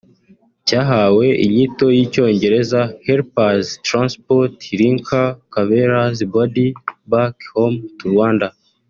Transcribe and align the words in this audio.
cyahawe 0.67 1.27
inyito 1.45 1.85
y’icyongereza 1.97 2.79
“Help 3.07 3.29
us 3.49 3.65
transport 3.87 4.55
Lynker 4.79 5.27
Kabera’s 5.53 6.19
body 6.33 6.67
back 7.11 7.35
home 7.55 7.77
to 7.99 8.05
Rwanda” 8.13 8.47